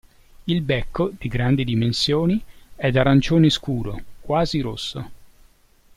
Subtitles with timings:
[0.45, 2.43] Il becco, di grandi dimensioni,
[2.75, 5.11] è d'arancione scuro, quasi rosso.